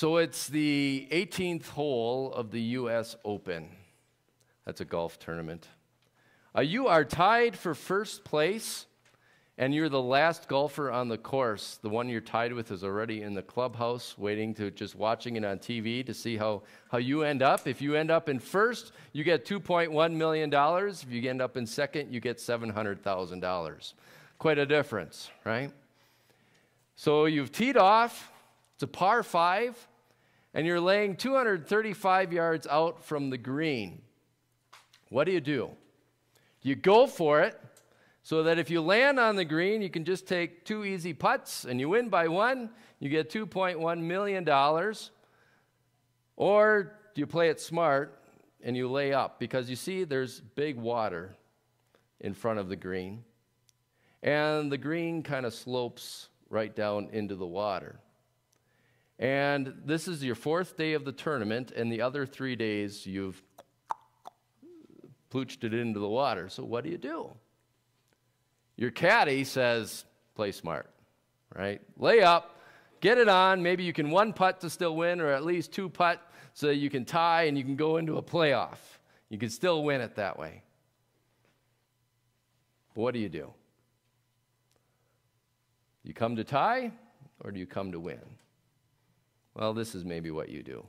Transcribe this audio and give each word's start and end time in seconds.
So 0.00 0.16
it's 0.16 0.48
the 0.48 1.06
18th 1.12 1.68
hole 1.68 2.32
of 2.32 2.50
the 2.50 2.60
U.S. 2.78 3.16
Open. 3.22 3.68
That's 4.64 4.80
a 4.80 4.86
golf 4.86 5.18
tournament. 5.18 5.68
Uh, 6.56 6.62
you 6.62 6.86
are 6.86 7.04
tied 7.04 7.54
for 7.54 7.74
first 7.74 8.24
place, 8.24 8.86
and 9.58 9.74
you're 9.74 9.90
the 9.90 10.00
last 10.00 10.48
golfer 10.48 10.90
on 10.90 11.08
the 11.08 11.18
course. 11.18 11.78
The 11.82 11.90
one 11.90 12.08
you're 12.08 12.22
tied 12.22 12.54
with 12.54 12.70
is 12.70 12.82
already 12.82 13.20
in 13.20 13.34
the 13.34 13.42
clubhouse, 13.42 14.16
waiting 14.16 14.54
to 14.54 14.70
just 14.70 14.96
watching 14.96 15.36
it 15.36 15.44
on 15.44 15.58
TV 15.58 16.02
to 16.06 16.14
see 16.14 16.38
how, 16.38 16.62
how 16.90 16.96
you 16.96 17.22
end 17.24 17.42
up. 17.42 17.66
If 17.66 17.82
you 17.82 17.94
end 17.94 18.10
up 18.10 18.30
in 18.30 18.38
first, 18.38 18.92
you 19.12 19.22
get 19.22 19.44
$2.1 19.44 20.14
million. 20.14 20.50
If 20.50 21.10
you 21.10 21.28
end 21.28 21.42
up 21.42 21.58
in 21.58 21.66
second, 21.66 22.10
you 22.10 22.20
get 22.20 22.38
$700,000. 22.38 23.92
Quite 24.38 24.58
a 24.58 24.64
difference, 24.64 25.30
right? 25.44 25.70
So 26.96 27.26
you've 27.26 27.52
teed 27.52 27.76
off, 27.76 28.32
it's 28.76 28.82
a 28.82 28.86
par 28.86 29.22
five, 29.22 29.76
and 30.54 30.66
you're 30.66 30.80
laying 30.80 31.16
235 31.16 32.32
yards 32.32 32.66
out 32.66 33.04
from 33.04 33.30
the 33.30 33.38
green. 33.38 34.02
What 35.08 35.24
do 35.24 35.32
you 35.32 35.40
do? 35.40 35.70
You 36.62 36.74
go 36.74 37.06
for 37.06 37.40
it 37.42 37.58
so 38.22 38.42
that 38.44 38.58
if 38.58 38.70
you 38.70 38.80
land 38.80 39.18
on 39.18 39.36
the 39.36 39.44
green, 39.44 39.82
you 39.82 39.90
can 39.90 40.04
just 40.04 40.26
take 40.26 40.64
two 40.64 40.84
easy 40.84 41.12
putts 41.12 41.64
and 41.64 41.80
you 41.80 41.88
win 41.88 42.08
by 42.08 42.28
one, 42.28 42.70
you 42.98 43.08
get 43.08 43.30
$2.1 43.30 44.00
million. 44.00 44.48
Or 46.36 46.92
do 47.14 47.20
you 47.20 47.26
play 47.26 47.48
it 47.48 47.60
smart 47.60 48.22
and 48.62 48.76
you 48.76 48.88
lay 48.90 49.12
up? 49.12 49.38
Because 49.38 49.70
you 49.70 49.76
see, 49.76 50.04
there's 50.04 50.40
big 50.40 50.76
water 50.76 51.34
in 52.20 52.34
front 52.34 52.58
of 52.58 52.68
the 52.68 52.76
green, 52.76 53.24
and 54.22 54.70
the 54.70 54.76
green 54.76 55.22
kind 55.22 55.46
of 55.46 55.54
slopes 55.54 56.28
right 56.50 56.76
down 56.76 57.08
into 57.12 57.34
the 57.34 57.46
water. 57.46 57.98
And 59.20 59.74
this 59.84 60.08
is 60.08 60.24
your 60.24 60.34
fourth 60.34 60.78
day 60.78 60.94
of 60.94 61.04
the 61.04 61.12
tournament, 61.12 61.72
and 61.76 61.92
the 61.92 62.00
other 62.00 62.24
three 62.24 62.56
days 62.56 63.04
you've 63.04 63.40
plooched 65.30 65.62
it 65.62 65.74
into 65.74 66.00
the 66.00 66.08
water. 66.08 66.48
So 66.48 66.64
what 66.64 66.84
do 66.84 66.90
you 66.90 66.96
do? 66.96 67.30
Your 68.76 68.90
caddy 68.90 69.44
says, 69.44 70.06
play 70.34 70.52
smart, 70.52 70.88
right? 71.54 71.82
Lay 71.98 72.22
up, 72.22 72.58
get 73.02 73.18
it 73.18 73.28
on. 73.28 73.62
Maybe 73.62 73.84
you 73.84 73.92
can 73.92 74.08
one 74.08 74.32
putt 74.32 74.62
to 74.62 74.70
still 74.70 74.96
win, 74.96 75.20
or 75.20 75.28
at 75.28 75.44
least 75.44 75.70
two 75.70 75.90
putt 75.90 76.26
so 76.54 76.70
you 76.70 76.88
can 76.88 77.04
tie 77.04 77.42
and 77.42 77.58
you 77.58 77.62
can 77.62 77.76
go 77.76 77.98
into 77.98 78.16
a 78.16 78.22
playoff. 78.22 78.78
You 79.28 79.36
can 79.36 79.50
still 79.50 79.84
win 79.84 80.00
it 80.00 80.16
that 80.16 80.38
way. 80.38 80.62
But 82.94 83.02
what 83.02 83.12
do 83.12 83.20
you 83.20 83.28
do? 83.28 83.52
You 86.04 86.14
come 86.14 86.36
to 86.36 86.44
tie, 86.44 86.90
or 87.44 87.52
do 87.52 87.60
you 87.60 87.66
come 87.66 87.92
to 87.92 88.00
win? 88.00 88.18
Well, 89.60 89.74
this 89.74 89.94
is 89.94 90.06
maybe 90.06 90.30
what 90.30 90.48
you 90.48 90.62
do. 90.62 90.86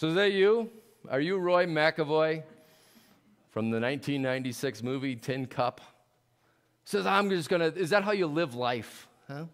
So 0.00 0.06
is 0.06 0.14
that 0.14 0.32
you? 0.32 0.70
Are 1.10 1.20
you 1.20 1.36
Roy 1.36 1.66
McAvoy 1.66 2.42
from 3.50 3.66
the 3.66 3.78
1996 3.78 4.82
movie 4.82 5.14
Tin 5.14 5.44
Cup? 5.44 5.82
Says, 6.86 7.04
I'm 7.04 7.28
just 7.28 7.50
gonna, 7.50 7.66
is 7.66 7.90
that 7.90 8.02
how 8.02 8.12
you 8.12 8.26
live 8.26 8.54
life? 8.54 9.06
Huh? 9.28 9.44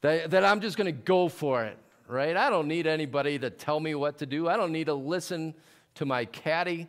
That, 0.00 0.32
that 0.32 0.44
I'm 0.44 0.60
just 0.60 0.76
gonna 0.76 0.90
go 0.90 1.28
for 1.28 1.62
it, 1.62 1.78
right? 2.08 2.36
I 2.36 2.50
don't 2.50 2.66
need 2.66 2.88
anybody 2.88 3.38
to 3.38 3.48
tell 3.48 3.78
me 3.78 3.94
what 3.94 4.18
to 4.18 4.26
do. 4.26 4.48
I 4.48 4.56
don't 4.56 4.72
need 4.72 4.86
to 4.86 4.94
listen 4.94 5.54
to 5.94 6.04
my 6.04 6.24
caddy. 6.24 6.88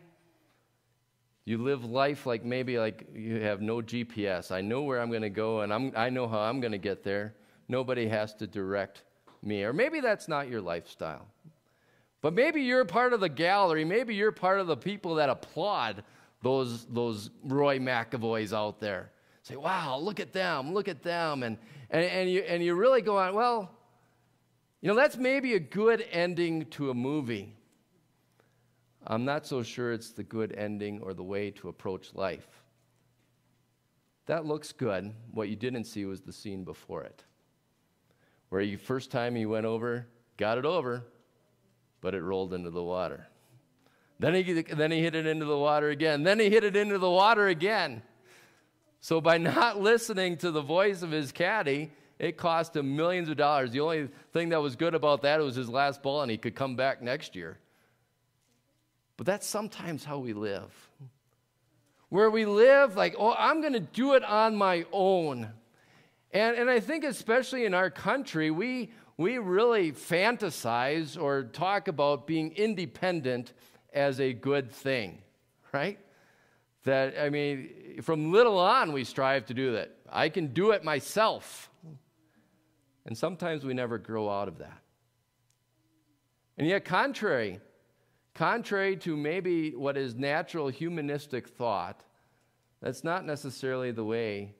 You 1.44 1.58
live 1.58 1.84
life 1.84 2.26
like 2.26 2.44
maybe 2.44 2.80
like 2.80 3.06
you 3.14 3.42
have 3.42 3.60
no 3.60 3.76
GPS. 3.76 4.50
I 4.50 4.60
know 4.60 4.82
where 4.82 5.00
I'm 5.00 5.10
going 5.10 5.22
to 5.22 5.30
go 5.30 5.60
and 5.60 5.72
I'm, 5.72 5.92
I 5.94 6.10
know 6.10 6.26
how 6.26 6.40
I'm 6.40 6.58
going 6.58 6.72
to 6.72 6.78
get 6.78 7.04
there. 7.04 7.36
Nobody 7.68 8.08
has 8.08 8.34
to 8.34 8.48
direct 8.48 9.04
me. 9.40 9.62
Or 9.62 9.72
maybe 9.72 10.00
that's 10.00 10.26
not 10.26 10.48
your 10.48 10.60
lifestyle. 10.60 11.28
But 12.22 12.34
maybe 12.34 12.62
you're 12.62 12.84
part 12.84 13.12
of 13.12 13.20
the 13.20 13.28
gallery. 13.28 13.84
Maybe 13.84 14.14
you're 14.14 14.32
part 14.32 14.60
of 14.60 14.66
the 14.66 14.76
people 14.76 15.16
that 15.16 15.28
applaud 15.28 16.02
those, 16.42 16.86
those 16.86 17.30
Roy 17.44 17.78
McAvoys 17.78 18.52
out 18.52 18.80
there. 18.80 19.10
Say, 19.42 19.56
wow, 19.56 19.98
look 19.98 20.18
at 20.18 20.32
them, 20.32 20.74
look 20.74 20.88
at 20.88 21.02
them. 21.02 21.42
And, 21.42 21.56
and, 21.90 22.04
and, 22.04 22.30
you, 22.30 22.40
and 22.40 22.64
you 22.64 22.74
really 22.74 23.00
go 23.00 23.16
on, 23.16 23.34
well, 23.34 23.70
you 24.80 24.88
know, 24.88 24.94
that's 24.94 25.16
maybe 25.16 25.54
a 25.54 25.60
good 25.60 26.04
ending 26.10 26.66
to 26.66 26.90
a 26.90 26.94
movie. 26.94 27.54
I'm 29.06 29.24
not 29.24 29.46
so 29.46 29.62
sure 29.62 29.92
it's 29.92 30.10
the 30.10 30.24
good 30.24 30.52
ending 30.56 31.00
or 31.02 31.14
the 31.14 31.22
way 31.22 31.50
to 31.52 31.68
approach 31.68 32.14
life. 32.14 32.48
That 34.26 34.44
looks 34.44 34.72
good. 34.72 35.12
What 35.30 35.48
you 35.48 35.54
didn't 35.54 35.84
see 35.84 36.04
was 36.04 36.20
the 36.20 36.32
scene 36.32 36.64
before 36.64 37.04
it. 37.04 37.22
Where 38.48 38.60
you 38.60 38.78
first 38.78 39.12
time 39.12 39.36
you 39.36 39.48
went 39.48 39.66
over, 39.66 40.06
got 40.36 40.58
it 40.58 40.64
over, 40.64 41.04
but 42.06 42.14
it 42.14 42.22
rolled 42.22 42.54
into 42.54 42.70
the 42.70 42.84
water. 42.84 43.26
Then 44.20 44.32
he, 44.32 44.62
then 44.62 44.92
he 44.92 45.02
hit 45.02 45.16
it 45.16 45.26
into 45.26 45.44
the 45.44 45.58
water 45.58 45.90
again. 45.90 46.22
Then 46.22 46.38
he 46.38 46.48
hit 46.48 46.62
it 46.62 46.76
into 46.76 46.98
the 46.98 47.10
water 47.10 47.48
again. 47.48 48.00
So 49.00 49.20
by 49.20 49.38
not 49.56 49.80
listening 49.80 50.36
to 50.36 50.52
the 50.52 50.62
voice 50.62 51.02
of 51.02 51.10
his 51.10 51.32
caddy, 51.32 51.90
it 52.20 52.36
cost 52.36 52.76
him 52.76 52.94
millions 52.94 53.28
of 53.28 53.36
dollars. 53.36 53.72
The 53.72 53.80
only 53.80 54.08
thing 54.32 54.50
that 54.50 54.62
was 54.62 54.76
good 54.76 54.94
about 54.94 55.22
that 55.22 55.40
was 55.40 55.56
his 55.56 55.68
last 55.68 56.00
ball, 56.00 56.22
and 56.22 56.30
he 56.30 56.38
could 56.38 56.54
come 56.54 56.76
back 56.76 57.02
next 57.02 57.34
year. 57.34 57.58
But 59.16 59.26
that's 59.26 59.44
sometimes 59.44 60.04
how 60.04 60.18
we 60.18 60.32
live. 60.32 60.72
Where 62.08 62.30
we 62.30 62.46
live 62.46 62.94
like, 62.94 63.16
oh, 63.18 63.34
I'm 63.36 63.62
going 63.62 63.72
to 63.72 63.80
do 63.80 64.14
it 64.14 64.22
on 64.22 64.54
my 64.54 64.86
own. 64.92 65.50
And, 66.30 66.56
and 66.56 66.70
I 66.70 66.78
think, 66.78 67.02
especially 67.02 67.64
in 67.64 67.74
our 67.74 67.90
country, 67.90 68.52
we, 68.52 68.92
we 69.18 69.38
really 69.38 69.92
fantasize 69.92 71.20
or 71.20 71.44
talk 71.44 71.88
about 71.88 72.26
being 72.26 72.52
independent 72.52 73.52
as 73.92 74.20
a 74.20 74.32
good 74.32 74.70
thing, 74.70 75.22
right? 75.72 75.98
That, 76.84 77.14
I 77.18 77.30
mean, 77.30 78.00
from 78.02 78.30
little 78.30 78.58
on, 78.58 78.92
we 78.92 79.04
strive 79.04 79.46
to 79.46 79.54
do 79.54 79.72
that. 79.72 79.96
I 80.10 80.28
can 80.28 80.48
do 80.48 80.72
it 80.72 80.84
myself. 80.84 81.70
And 83.06 83.16
sometimes 83.16 83.64
we 83.64 83.72
never 83.72 83.98
grow 83.98 84.28
out 84.28 84.48
of 84.48 84.58
that. 84.58 84.80
And 86.58 86.66
yet, 86.66 86.84
contrary, 86.84 87.60
contrary 88.34 88.96
to 88.98 89.16
maybe 89.16 89.74
what 89.74 89.96
is 89.96 90.14
natural 90.14 90.68
humanistic 90.68 91.48
thought, 91.48 92.04
that's 92.82 93.02
not 93.02 93.24
necessarily 93.24 93.92
the 93.92 94.04
way 94.04 94.55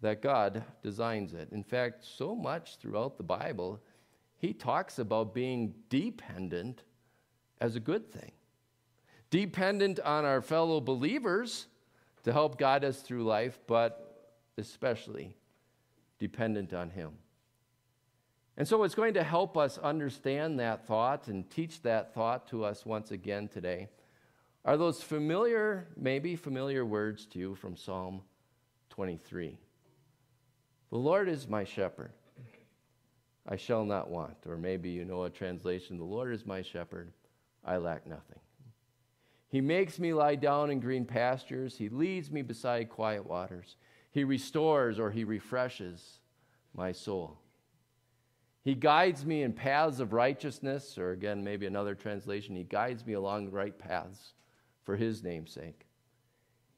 that 0.00 0.22
God 0.22 0.64
designs 0.82 1.34
it. 1.34 1.48
In 1.52 1.62
fact, 1.62 2.04
so 2.04 2.34
much 2.34 2.76
throughout 2.78 3.16
the 3.16 3.22
Bible, 3.22 3.80
he 4.38 4.52
talks 4.52 4.98
about 4.98 5.34
being 5.34 5.74
dependent 5.88 6.82
as 7.60 7.76
a 7.76 7.80
good 7.80 8.10
thing. 8.10 8.32
Dependent 9.30 10.00
on 10.00 10.24
our 10.24 10.40
fellow 10.40 10.80
believers 10.80 11.66
to 12.24 12.32
help 12.32 12.58
guide 12.58 12.84
us 12.84 13.00
through 13.00 13.24
life, 13.24 13.58
but 13.66 14.38
especially 14.56 15.36
dependent 16.18 16.72
on 16.72 16.90
Him. 16.90 17.12
And 18.56 18.66
so 18.66 18.82
it's 18.82 18.94
going 18.94 19.14
to 19.14 19.22
help 19.22 19.56
us 19.56 19.78
understand 19.78 20.58
that 20.58 20.86
thought 20.86 21.28
and 21.28 21.48
teach 21.48 21.82
that 21.82 22.14
thought 22.14 22.46
to 22.48 22.64
us 22.64 22.84
once 22.84 23.10
again 23.10 23.48
today. 23.48 23.88
Are 24.64 24.76
those 24.76 25.02
familiar, 25.02 25.88
maybe 25.96 26.36
familiar 26.36 26.84
words 26.84 27.24
to 27.26 27.38
you 27.38 27.54
from 27.54 27.76
Psalm 27.76 28.22
23? 28.90 29.58
The 30.90 30.98
Lord 30.98 31.28
is 31.28 31.48
my 31.48 31.64
shepherd. 31.64 32.12
I 33.48 33.56
shall 33.56 33.84
not 33.84 34.10
want. 34.10 34.36
Or 34.46 34.56
maybe 34.56 34.90
you 34.90 35.04
know 35.04 35.24
a 35.24 35.30
translation 35.30 35.98
The 35.98 36.04
Lord 36.04 36.32
is 36.32 36.46
my 36.46 36.62
shepherd. 36.62 37.12
I 37.64 37.76
lack 37.76 38.06
nothing. 38.06 38.38
He 39.48 39.60
makes 39.60 39.98
me 39.98 40.14
lie 40.14 40.36
down 40.36 40.70
in 40.70 40.80
green 40.80 41.04
pastures. 41.04 41.76
He 41.76 41.88
leads 41.88 42.30
me 42.30 42.42
beside 42.42 42.88
quiet 42.88 43.26
waters. 43.26 43.76
He 44.12 44.24
restores 44.24 44.98
or 44.98 45.10
he 45.10 45.24
refreshes 45.24 46.20
my 46.74 46.92
soul. 46.92 47.38
He 48.62 48.74
guides 48.74 49.24
me 49.24 49.42
in 49.42 49.52
paths 49.52 50.00
of 50.00 50.12
righteousness, 50.12 50.98
or 50.98 51.12
again, 51.12 51.42
maybe 51.42 51.66
another 51.66 51.94
translation, 51.94 52.56
He 52.56 52.64
guides 52.64 53.06
me 53.06 53.14
along 53.14 53.46
the 53.46 53.50
right 53.52 53.76
paths 53.76 54.34
for 54.84 54.96
His 54.96 55.22
name's 55.22 55.52
sake. 55.52 55.86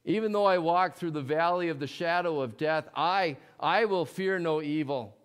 Even 0.05 0.31
though 0.31 0.45
I 0.45 0.57
walk 0.57 0.95
through 0.95 1.11
the 1.11 1.21
valley 1.21 1.69
of 1.69 1.79
the 1.79 1.87
shadow 1.87 2.41
of 2.41 2.57
death, 2.57 2.89
I, 2.95 3.37
I 3.59 3.85
will 3.85 4.05
fear 4.05 4.37
no 4.37 4.61
evil. 4.61 5.15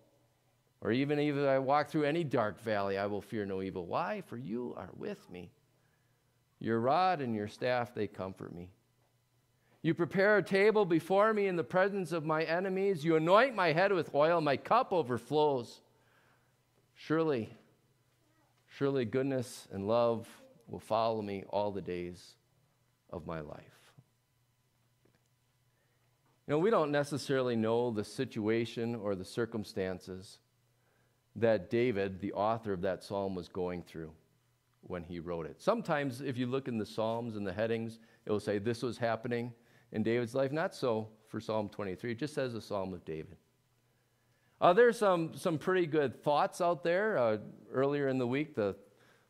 Or 0.81 0.91
even 0.91 1.19
if 1.19 1.35
I 1.35 1.59
walk 1.59 1.89
through 1.89 2.05
any 2.05 2.23
dark 2.23 2.61
valley, 2.61 2.97
I 2.97 3.05
will 3.07 3.21
fear 3.21 3.45
no 3.45 3.61
evil. 3.61 3.85
Why? 3.85 4.21
For 4.27 4.37
you 4.37 4.73
are 4.77 4.89
with 4.95 5.29
me. 5.29 5.51
Your 6.59 6.79
rod 6.79 7.19
and 7.19 7.35
your 7.35 7.49
staff, 7.49 7.93
they 7.93 8.07
comfort 8.07 8.55
me. 8.55 8.69
You 9.81 9.93
prepare 9.93 10.37
a 10.37 10.43
table 10.43 10.85
before 10.85 11.33
me 11.33 11.47
in 11.47 11.55
the 11.55 11.63
presence 11.63 12.11
of 12.11 12.25
my 12.25 12.43
enemies. 12.43 13.03
You 13.03 13.15
anoint 13.15 13.55
my 13.55 13.73
head 13.73 13.91
with 13.91 14.13
oil. 14.13 14.39
My 14.39 14.57
cup 14.57 14.93
overflows. 14.93 15.81
Surely, 16.95 17.49
surely 18.67 19.05
goodness 19.05 19.67
and 19.71 19.87
love 19.87 20.27
will 20.67 20.81
follow 20.81 21.21
me 21.21 21.45
all 21.49 21.71
the 21.71 21.81
days 21.81 22.35
of 23.09 23.25
my 23.25 23.39
life. 23.39 23.88
You 26.49 26.55
know, 26.55 26.59
we 26.61 26.71
don't 26.71 26.89
necessarily 26.89 27.55
know 27.55 27.91
the 27.91 28.03
situation 28.03 28.95
or 28.95 29.13
the 29.13 29.23
circumstances 29.23 30.39
that 31.35 31.69
David, 31.69 32.19
the 32.21 32.33
author 32.33 32.73
of 32.73 32.81
that 32.81 33.03
psalm, 33.03 33.35
was 33.35 33.47
going 33.47 33.83
through 33.83 34.11
when 34.81 35.03
he 35.03 35.19
wrote 35.19 35.45
it. 35.45 35.61
Sometimes, 35.61 36.21
if 36.21 36.39
you 36.39 36.47
look 36.47 36.67
in 36.67 36.79
the 36.79 36.87
Psalms 36.87 37.35
and 37.35 37.45
the 37.45 37.53
headings, 37.53 37.99
it 38.25 38.31
will 38.31 38.39
say 38.39 38.57
this 38.57 38.81
was 38.81 38.97
happening 38.97 39.53
in 39.91 40.01
David's 40.01 40.33
life. 40.33 40.51
Not 40.51 40.73
so 40.73 41.09
for 41.27 41.39
Psalm 41.39 41.69
23, 41.69 42.13
it 42.13 42.17
just 42.17 42.33
says 42.33 42.55
a 42.55 42.61
Psalm 42.61 42.95
of 42.95 43.05
David. 43.05 43.37
Uh, 44.59 44.73
there's 44.73 44.97
some, 44.97 45.35
some 45.35 45.59
pretty 45.59 45.85
good 45.85 46.23
thoughts 46.23 46.61
out 46.61 46.83
there. 46.83 47.15
Uh, 47.19 47.37
earlier 47.71 48.07
in 48.07 48.17
the 48.17 48.25
week, 48.25 48.55
the, 48.55 48.75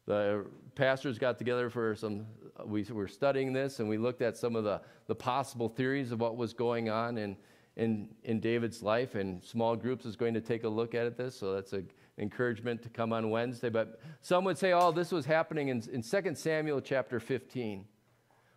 the 0.06 0.45
pastors 0.75 1.19
got 1.19 1.38
together 1.38 1.69
for 1.69 1.98
some, 1.98 2.27
we 2.65 2.83
were 2.83 3.07
studying 3.07 3.53
this 3.53 3.79
and 3.79 3.88
we 3.88 3.97
looked 3.97 4.21
at 4.21 4.38
some 4.38 4.56
of 4.56 4.63
the, 4.63 4.81
the 5.07 5.15
possible 5.15 5.69
theories 5.69 6.11
of 6.11 6.19
what 6.19 6.38
was 6.38 6.53
going 6.53 6.89
on 6.89 7.17
in, 7.17 7.35
in, 7.75 8.09
in 8.23 8.39
David's 8.39 8.81
life. 8.81 9.15
And 9.15 9.44
small 9.44 9.75
groups 9.75 10.06
is 10.06 10.15
going 10.15 10.33
to 10.33 10.41
take 10.41 10.63
a 10.63 10.69
look 10.69 10.95
at 10.95 11.17
this, 11.17 11.35
so 11.38 11.53
that's 11.53 11.73
an 11.73 11.89
encouragement 12.17 12.81
to 12.83 12.89
come 12.89 13.13
on 13.13 13.29
Wednesday. 13.29 13.69
But 13.69 14.00
some 14.21 14.44
would 14.45 14.57
say, 14.57 14.73
oh, 14.73 14.91
this 14.91 15.11
was 15.11 15.25
happening 15.25 15.69
in, 15.69 15.83
in 15.91 16.01
2 16.01 16.35
Samuel 16.35 16.81
chapter 16.81 17.19
15 17.19 17.85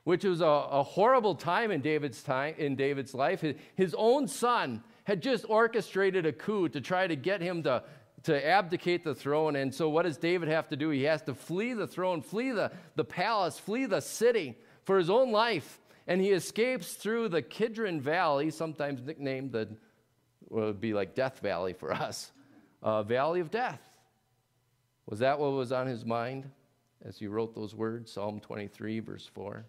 which 0.05 0.25
was 0.25 0.41
a, 0.41 0.45
a, 0.45 0.83
horrible 0.83 1.35
time 1.35 1.71
in 1.71 1.81
David's 1.81 2.23
time 2.23 2.55
in 2.59 2.75
David's 2.75 3.15
life. 3.15 3.41
His, 3.41 3.55
his 3.77 3.95
own 3.97 4.27
son 4.27 4.83
had 5.05 5.23
just 5.23 5.45
orchestrated 5.49 6.27
a 6.27 6.33
coup 6.33 6.69
to 6.71 6.81
try 6.81 7.07
to 7.07 7.17
get 7.17 7.41
him 7.41 7.63
to, 7.65 7.83
to 8.25 8.47
abdicate 8.47 9.05
the 9.05 9.15
throne. 9.15 9.57
And 9.57 9.75
so, 9.75 9.89
what 9.89 10.05
does 10.05 10.17
David 10.17 10.49
have 10.49 10.69
to 10.69 10.77
do? 10.77 10.91
He 10.91 11.05
has 11.05 11.23
to 11.23 11.35
flee 11.35 11.73
the 11.73 11.87
throne, 11.87 12.23
flee 12.23 12.51
the, 12.51 12.73
the 12.97 13.05
palace, 13.05 13.59
flee 13.59 13.87
the 13.87 14.01
city 14.01 14.57
for 14.85 14.99
his 14.99 15.11
own 15.11 15.33
life. 15.33 15.81
And 16.07 16.21
he 16.21 16.31
escapes 16.31 16.95
through 16.95 17.29
the 17.29 17.43
Kidron 17.43 18.01
Valley, 18.01 18.51
sometimes 18.51 19.03
nicknamed 19.03 19.53
the, 19.53 19.69
would 20.49 20.81
be 20.81 20.95
like 20.95 21.15
Death 21.15 21.39
Valley 21.41 21.73
for 21.73 21.93
us, 21.93 22.33
uh, 22.83 23.03
Valley 23.03 23.41
of 23.41 23.51
Death. 23.51 23.81
Was 25.07 25.21
that 25.21 25.39
what 25.39 25.53
was 25.53 25.73
on 25.73 25.87
his 25.87 26.05
mind 26.05 26.51
as 27.05 27.19
he 27.19 27.27
wrote 27.27 27.55
those 27.55 27.75
words? 27.75 28.13
Psalm 28.13 28.41
23, 28.41 29.01
verse 29.01 29.29
4. 29.33 29.65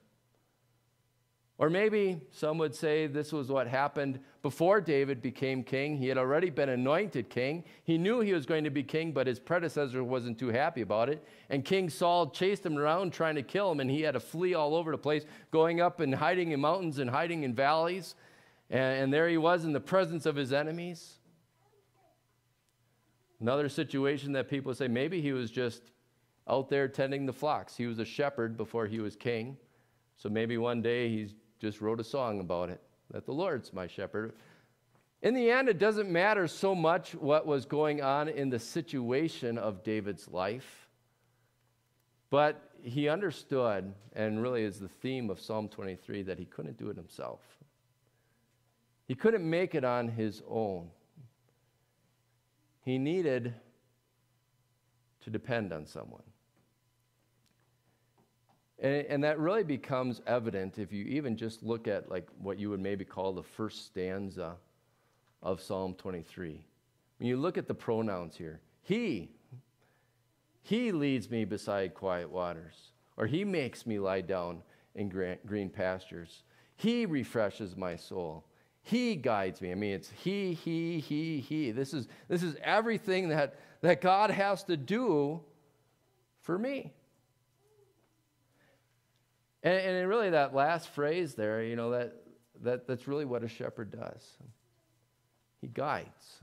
Or 1.60 1.70
maybe 1.70 2.20
some 2.32 2.58
would 2.58 2.74
say 2.74 3.06
this 3.06 3.32
was 3.32 3.50
what 3.50 3.68
happened 3.68 4.20
before 4.42 4.82
David 4.82 5.22
became 5.22 5.64
king. 5.64 5.98
He 5.98 6.08
had 6.08 6.18
already 6.18 6.50
been 6.50 6.70
anointed 6.70 7.30
king. 7.30 7.64
He 7.84 7.98
knew 7.98 8.22
he 8.22 8.34
was 8.34 8.48
going 8.48 8.64
to 8.64 8.72
be 8.72 8.82
king, 8.82 9.12
but 9.12 9.28
his 9.28 9.40
predecessor 9.40 10.04
wasn't 10.04 10.40
too 10.40 10.50
happy 10.50 10.82
about 10.82 11.10
it. 11.10 11.24
And 11.52 11.64
King 11.64 11.90
Saul 11.90 12.32
chased 12.32 12.66
him 12.66 12.78
around 12.78 13.14
trying 13.14 13.36
to 13.36 13.44
kill 13.44 13.72
him, 13.72 13.80
and 13.80 13.90
he 13.90 14.02
had 14.02 14.14
to 14.14 14.20
flee 14.20 14.56
all 14.56 14.76
over 14.76 14.92
the 14.92 14.98
place, 14.98 15.26
going 15.52 15.80
up 15.80 16.00
and 16.00 16.16
hiding 16.16 16.52
in 16.52 16.60
mountains 16.60 16.98
and 16.98 17.10
hiding 17.10 17.44
in 17.44 17.54
valleys. 17.54 18.16
And, 18.72 19.04
and 19.04 19.14
there 19.14 19.30
he 19.30 19.38
was 19.38 19.64
in 19.64 19.74
the 19.74 19.80
presence 19.80 20.26
of 20.26 20.36
his 20.36 20.52
enemies. 20.52 21.20
Another 23.40 23.70
situation 23.70 24.32
that 24.32 24.50
people 24.50 24.74
say 24.74 24.88
maybe 24.88 25.22
he 25.22 25.34
was 25.34 25.52
just 25.52 25.84
out 26.48 26.70
there 26.70 26.88
tending 26.88 27.28
the 27.28 27.34
flocks. 27.34 27.78
He 27.78 27.86
was 27.86 28.00
a 28.00 28.06
shepherd 28.06 28.58
before 28.58 28.88
he 28.88 29.00
was 29.00 29.16
king. 29.16 29.58
So 30.18 30.30
maybe 30.30 30.58
one 30.58 30.82
day 30.82 31.10
he's 31.10 31.36
just 31.64 31.80
wrote 31.80 32.02
a 32.02 32.04
song 32.04 32.42
about 32.42 32.70
it 32.70 32.82
that 33.12 33.26
the 33.26 33.32
Lord's 33.32 33.72
my 33.72 33.88
shepherd. 33.88 34.34
In 35.22 35.34
the 35.34 35.50
end, 35.50 35.70
it 35.70 35.80
doesn't 35.80 36.12
matter 36.12 36.46
so 36.46 36.76
much 36.76 37.16
what 37.16 37.46
was 37.46 37.66
going 37.66 38.02
on 38.02 38.28
in 38.28 38.50
the 38.50 38.60
situation 38.60 39.58
of 39.58 39.82
David's 39.82 40.28
life, 40.28 40.90
but 42.30 42.70
he 42.82 43.08
understood, 43.08 43.94
and 44.12 44.42
really 44.42 44.64
is 44.64 44.78
the 44.78 44.90
theme 44.90 45.30
of 45.30 45.40
Psalm 45.40 45.70
23, 45.70 46.24
that 46.24 46.38
he 46.38 46.44
couldn't 46.44 46.78
do 46.78 46.90
it 46.90 46.98
himself. 46.98 47.40
He 49.06 49.16
couldn't 49.16 49.50
make 49.50 49.74
it 49.74 49.86
on 49.86 50.10
his 50.10 50.42
own. 50.50 50.90
He 52.84 52.98
needed 52.98 53.54
to 55.22 55.30
depend 55.30 55.72
on 55.72 55.86
someone. 55.86 56.24
And, 58.84 59.06
and 59.08 59.24
that 59.24 59.40
really 59.40 59.64
becomes 59.64 60.22
evident 60.28 60.78
if 60.78 60.92
you 60.92 61.06
even 61.06 61.36
just 61.36 61.64
look 61.64 61.88
at 61.88 62.12
like 62.12 62.28
what 62.40 62.60
you 62.60 62.70
would 62.70 62.82
maybe 62.82 63.06
call 63.06 63.34
the 63.34 63.42
first 63.42 63.86
stanza 63.86 64.58
of 65.42 65.62
Psalm 65.62 65.96
23. 65.96 66.64
When 67.18 67.28
you 67.28 67.38
look 67.38 67.58
at 67.58 67.68
the 67.68 67.74
pronouns 67.74 68.36
here, 68.36 68.60
he, 68.82 69.32
he 70.62 70.92
leads 70.92 71.32
me 71.32 71.46
beside 71.46 71.94
quiet 71.94 72.30
waters, 72.30 72.92
or 73.16 73.26
he 73.26 73.46
makes 73.46 73.86
me 73.86 73.98
lie 73.98 74.22
down 74.22 74.62
in 74.96 75.10
green 75.10 75.70
pastures. 75.70 76.44
He 76.76 77.06
refreshes 77.06 77.78
my 77.78 77.96
soul. 77.96 78.46
He 78.82 79.16
guides 79.16 79.62
me. 79.62 79.72
I 79.72 79.76
mean, 79.76 79.94
it's 79.94 80.10
he, 80.10 80.54
he, 80.54 81.00
he, 81.00 81.40
he. 81.40 81.72
This 81.72 81.94
is, 81.94 82.10
this 82.28 82.44
is 82.44 82.58
everything 82.62 83.30
that, 83.30 83.56
that 83.82 84.02
God 84.02 84.30
has 84.30 84.64
to 84.66 84.76
do 84.76 85.40
for 86.42 86.60
me. 86.60 86.92
And, 89.64 89.76
and 89.76 90.10
really, 90.10 90.32
that 90.32 90.54
last 90.54 90.90
phrase 90.90 91.36
there, 91.36 91.64
you 91.64 91.76
know, 91.76 91.92
that, 91.92 92.14
that, 92.64 92.88
that's 92.88 93.08
really 93.08 93.26
what 93.26 93.44
a 93.44 93.48
shepherd 93.48 93.92
does. 93.92 94.38
He 95.62 95.68
guides. 95.68 96.42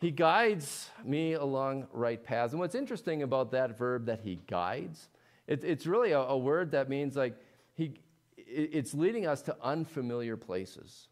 He 0.00 0.10
guides 0.10 0.90
me 1.04 1.34
along 1.34 1.86
right 1.92 2.22
paths. 2.22 2.52
And 2.52 2.60
what's 2.60 2.74
interesting 2.74 3.22
about 3.22 3.52
that 3.52 3.78
verb 3.78 4.06
that 4.06 4.20
he 4.20 4.40
guides, 4.48 5.08
it, 5.46 5.62
it's 5.64 5.86
really 5.86 6.10
a, 6.10 6.18
a, 6.18 6.36
word 6.36 6.72
that 6.72 6.88
means 6.88 7.16
like 7.16 7.36
he, 7.74 7.94
it's 8.36 8.92
leading 8.92 9.26
us 9.26 9.40
to 9.42 9.56
unfamiliar 9.62 10.36
places, 10.36 11.08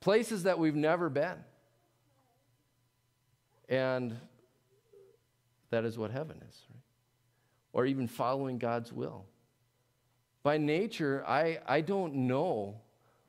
places 0.00 0.42
that 0.42 0.58
we've 0.58 0.76
never 0.76 1.08
been. 1.08 1.38
And 3.68 4.16
that 5.70 5.84
is 5.84 5.98
what 5.98 6.10
heaven 6.10 6.40
is? 6.48 6.62
Or 7.74 7.84
even 7.84 8.06
following 8.06 8.56
God's 8.56 8.92
will. 8.92 9.26
By 10.44 10.56
nature, 10.58 11.24
I, 11.26 11.58
I 11.66 11.80
don't 11.80 12.14
know 12.14 12.76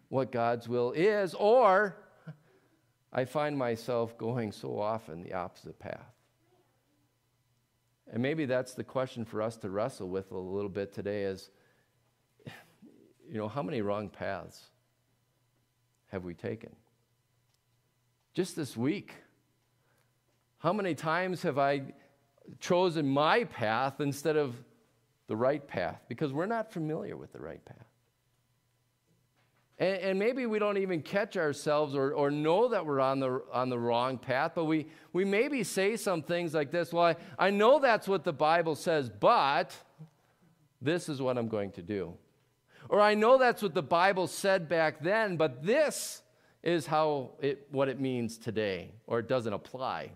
what 0.07 0.31
God's 0.31 0.69
will 0.69 0.91
is, 0.91 1.33
or 1.33 1.97
I 3.11 3.25
find 3.25 3.57
myself 3.57 4.17
going 4.17 4.51
so 4.51 4.79
often 4.79 5.23
the 5.23 5.33
opposite 5.33 5.79
path. 5.79 6.13
And 8.13 8.21
maybe 8.21 8.45
that's 8.45 8.75
the 8.75 8.83
question 8.83 9.25
for 9.25 9.41
us 9.41 9.57
to 9.57 9.69
wrestle 9.69 10.09
with 10.09 10.31
a 10.31 10.37
little 10.37 10.69
bit 10.69 10.93
today 10.93 11.23
is, 11.23 11.49
you 13.27 13.39
know, 13.39 13.47
how 13.47 13.63
many 13.63 13.81
wrong 13.81 14.09
paths 14.09 14.61
have 16.11 16.23
we 16.23 16.35
taken? 16.35 16.75
Just 18.35 18.55
this 18.55 18.77
week, 18.77 19.15
how 20.59 20.71
many 20.71 20.93
times 20.93 21.41
have 21.41 21.57
I 21.57 21.81
chosen 22.59 23.07
my 23.07 23.43
path 23.45 23.99
instead 23.99 24.37
of 24.37 24.55
the 25.27 25.35
right 25.35 25.65
path 25.67 26.01
because 26.07 26.31
we're 26.31 26.45
not 26.45 26.71
familiar 26.71 27.17
with 27.17 27.33
the 27.33 27.39
right 27.39 27.63
path. 27.65 27.87
And, 29.77 29.97
and, 29.97 30.19
maybe 30.19 30.45
we 30.45 30.57
don't 30.57 30.77
even 30.77 31.01
catch 31.01 31.35
ourselves 31.35 31.95
or, 31.95 32.13
or 32.13 32.31
know 32.31 32.69
that 32.69 32.85
we're 32.85 33.01
on 33.01 33.19
the, 33.19 33.41
on 33.51 33.69
the 33.69 33.77
wrong 33.77 34.17
path, 34.17 34.53
but 34.55 34.65
we, 34.65 34.87
we 35.11 35.25
maybe 35.25 35.65
say 35.65 35.97
some 35.97 36.21
things 36.21 36.53
like 36.53 36.71
this 36.71 36.93
Well, 36.93 37.03
I, 37.03 37.15
I 37.37 37.49
know 37.49 37.79
that's 37.79 38.07
what 38.07 38.23
the 38.23 38.31
Bible 38.31 38.75
says, 38.75 39.09
but 39.09 39.75
this 40.81 41.09
is 41.09 41.21
what 41.21 41.37
I'm 41.37 41.49
going 41.49 41.71
to 41.71 41.81
do. 41.81 42.13
Or 42.87 43.01
I 43.01 43.15
know 43.15 43.37
that's 43.37 43.61
what 43.61 43.73
the 43.73 43.83
Bible 43.83 44.27
said 44.27 44.69
back 44.69 45.01
then, 45.01 45.35
but 45.35 45.65
this 45.65 46.21
is 46.63 46.85
how 46.85 47.31
it, 47.41 47.67
what 47.71 47.89
it 47.89 47.99
means 47.99 48.37
today, 48.37 48.91
or 49.07 49.19
it 49.19 49.27
doesn't 49.27 49.53
apply 49.53 50.11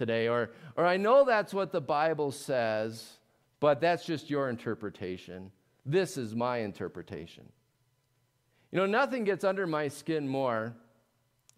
today. 0.00 0.28
Or, 0.28 0.50
or 0.76 0.86
I 0.86 0.96
know 0.96 1.26
that's 1.26 1.52
what 1.52 1.72
the 1.72 1.80
Bible 1.80 2.32
says, 2.32 3.18
but 3.60 3.82
that's 3.82 4.06
just 4.06 4.30
your 4.30 4.48
interpretation. 4.48 5.52
This 5.84 6.16
is 6.16 6.34
my 6.34 6.58
interpretation. 6.58 7.44
You 8.72 8.78
know, 8.78 8.86
nothing 8.86 9.24
gets 9.24 9.44
under 9.44 9.66
my 9.66 9.88
skin 9.88 10.26
more 10.26 10.74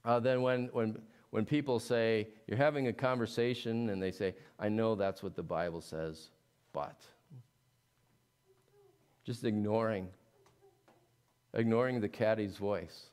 uh, 0.04 0.18
than 0.18 0.42
when, 0.42 0.70
when, 0.72 1.00
when 1.30 1.44
people 1.44 1.78
say, 1.78 2.26
you're 2.48 2.58
having 2.58 2.88
a 2.88 2.92
conversation 2.92 3.90
and 3.90 4.02
they 4.02 4.10
say, 4.10 4.34
I 4.58 4.68
know 4.68 4.96
that's 4.96 5.22
what 5.22 5.36
the 5.36 5.44
Bible 5.44 5.80
says, 5.80 6.30
but. 6.72 7.00
Just 9.24 9.44
ignoring, 9.44 10.08
ignoring 11.54 12.00
the 12.00 12.08
caddy's 12.08 12.56
voice, 12.56 13.10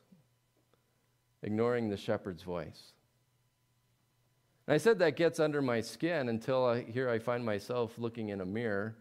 ignoring 1.44 1.88
the 1.88 1.96
shepherd's 1.96 2.42
voice. 2.42 2.94
And 4.66 4.74
I 4.74 4.78
said 4.78 4.98
that 4.98 5.16
gets 5.16 5.40
under 5.40 5.62
my 5.62 5.80
skin 5.80 6.28
until 6.28 6.64
I, 6.64 6.82
here 6.82 7.08
I 7.08 7.18
find 7.18 7.44
myself 7.44 7.98
looking 7.98 8.28
in 8.28 8.40
a 8.40 8.46
mirror 8.46 8.96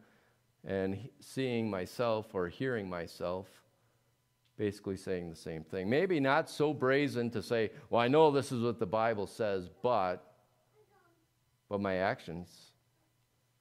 and 0.66 1.10
seeing 1.20 1.70
myself 1.70 2.34
or 2.34 2.48
hearing 2.48 2.90
myself 2.90 3.48
basically 4.58 4.98
saying 4.98 5.30
the 5.30 5.36
same 5.36 5.64
thing. 5.64 5.90
Maybe 5.90 6.20
not 6.20 6.50
so 6.50 6.74
brazen 6.74 7.30
to 7.32 7.42
say, 7.42 7.72
well, 7.90 8.02
I 8.02 8.10
know 8.10 8.30
this 8.30 8.52
is 8.52 8.62
what 8.62 8.78
the 8.78 8.86
Bible 8.86 9.26
says, 9.26 9.70
but, 9.82 10.34
but 11.70 11.80
my 11.80 11.96
actions 11.96 12.72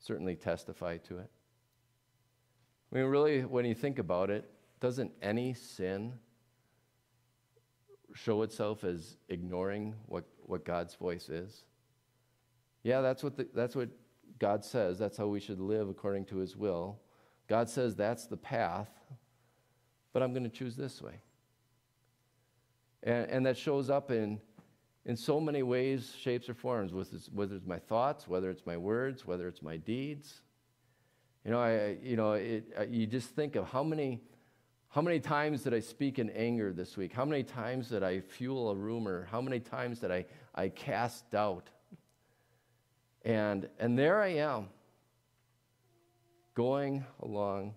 certainly 0.01 0.35
testify 0.35 0.97
to 0.97 1.19
it. 1.19 1.31
I 2.91 2.97
mean, 2.97 3.05
really, 3.05 3.43
when 3.43 3.65
you 3.65 3.75
think 3.75 4.01
about 4.01 4.29
it, 4.29 4.51
doesn't 4.81 5.13
any 5.23 5.55
sin 5.55 6.15
show 8.15 8.43
itself 8.43 8.83
as 8.83 9.19
ignoring 9.29 9.95
what, 10.07 10.25
what 10.41 10.65
God's 10.65 10.95
voice 10.97 11.29
is? 11.29 11.63
Yeah, 12.83 13.01
that's 13.01 13.23
what, 13.23 13.37
the, 13.37 13.49
that's 13.55 13.77
what 13.77 13.89
God 14.39 14.65
says. 14.65 14.99
That's 14.99 15.17
how 15.17 15.27
we 15.27 15.41
should 15.41 15.61
live 15.61 15.89
according 15.89 16.27
to 16.27 16.37
his 16.37 16.57
will. 16.57 16.99
God 17.49 17.69
says 17.69 17.97
that's 17.97 18.27
the 18.27 18.37
path 18.37 18.91
but 20.19 20.23
I'm 20.23 20.33
going 20.33 20.45
to 20.45 20.49
choose 20.51 20.77
this 20.77 21.01
way. 21.01 21.21
And, 23.03 23.31
and 23.31 23.47
that 23.47 23.57
shows 23.57 23.91
up 23.91 24.11
in, 24.11 24.41
in 25.05 25.17
so 25.17 25.41
many 25.41 25.63
ways, 25.63 26.13
shapes, 26.21 26.49
or 26.49 26.55
forms, 26.55 26.93
whether 27.33 27.55
it's 27.55 27.67
my 27.67 27.79
thoughts, 27.79 28.27
whether 28.27 28.51
it's 28.51 28.67
my 28.67 28.77
words, 28.77 29.27
whether 29.27 29.47
it's 29.47 29.63
my 29.63 29.77
deeds. 29.77 30.43
You 31.45 31.53
know, 31.53 31.61
I, 31.61 31.99
you 32.03 32.17
know, 32.17 32.33
it, 32.33 32.65
you 32.91 33.07
just 33.07 33.31
think 33.31 33.55
of 33.55 33.69
how 33.71 33.85
many, 33.85 34.21
how 34.89 35.03
many 35.03 35.21
times 35.21 35.63
did 35.63 35.73
I 35.73 35.81
speak 35.81 36.19
in 36.19 36.31
anger 36.31 36.73
this 36.73 36.97
week? 36.97 37.13
How 37.13 37.25
many 37.25 37.43
times 37.43 37.91
did 37.91 38.03
I 38.03 38.21
fuel 38.21 38.71
a 38.71 38.75
rumor? 38.75 39.29
How 39.31 39.41
many 39.41 39.61
times 39.61 40.01
did 40.01 40.11
I, 40.11 40.25
I 40.55 40.69
cast 40.69 41.31
doubt? 41.31 41.71
And, 43.25 43.69
and 43.79 43.99
there 43.99 44.21
I 44.21 44.29
am, 44.29 44.69
going 46.55 47.05
along 47.21 47.75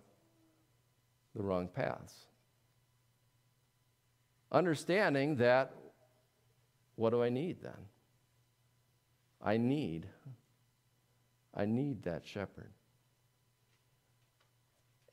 the 1.35 1.43
wrong 1.43 1.67
paths 1.67 2.25
understanding 4.51 5.37
that 5.37 5.73
what 6.95 7.11
do 7.11 7.23
I 7.23 7.29
need 7.29 7.61
then? 7.61 7.87
I 9.41 9.57
need 9.57 10.07
I 11.53 11.65
need 11.65 12.03
that 12.03 12.25
shepherd. 12.25 12.71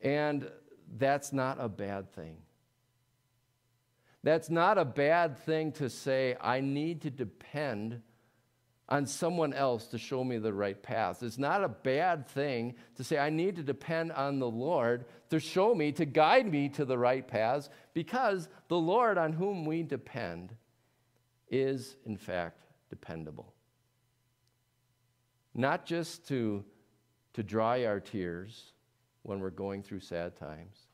And 0.01 0.49
that's 0.97 1.33
not 1.33 1.59
a 1.59 1.69
bad 1.69 2.13
thing. 2.15 2.37
That's 4.23 4.49
not 4.49 4.79
a 4.79 4.85
bad 4.85 5.37
thing 5.37 5.73
to 5.73 5.91
say, 5.91 6.37
I 6.41 6.61
need 6.61 7.03
to 7.03 7.11
depend 7.11 8.03
on 8.89 9.05
someone 9.05 9.53
else 9.53 9.87
to 9.89 9.99
show 9.99 10.25
me 10.25 10.39
the 10.39 10.53
right 10.53 10.83
path. 10.83 11.23
It's 11.23 11.39
not 11.39 11.63
a 11.63 11.69
bad 11.69 12.27
thing 12.27 12.75
to 12.97 13.05
say, 13.05 13.19
I 13.19 13.29
need 13.29 13.57
to 13.57 13.63
depend 13.63 14.13
on 14.13 14.39
the 14.39 14.49
Lord 14.49 15.05
to 15.29 15.39
show 15.39 15.75
me, 15.75 15.93
to 15.93 16.07
guide 16.07 16.51
me 16.51 16.71
to 16.71 16.87
the 16.87 16.97
right 16.97 17.27
paths, 17.27 17.69
because 17.93 18.49
the 18.69 18.79
Lord 18.79 19.19
on 19.19 19.35
whom 19.35 19.67
we 19.67 19.83
depend 19.83 20.55
is, 21.51 21.97
in 22.07 22.17
fact, 22.17 22.65
dependable. 22.89 23.53
Not 25.55 25.85
just 25.85 26.27
to, 26.29 26.65
to 27.35 27.43
dry 27.43 27.85
our 27.85 28.01
tears 28.01 28.73
when 29.23 29.41
we're 29.41 29.51
going 29.51 29.83
through 29.83 30.01
sad 30.01 30.37
times, 30.37 30.88